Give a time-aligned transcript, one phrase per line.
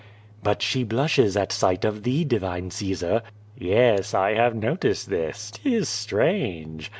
[0.41, 3.21] "But she blushes at sight of thee, divine Caesar."
[3.55, 5.51] "Yes, I have noticed this.
[5.51, 6.89] 'Tis strange.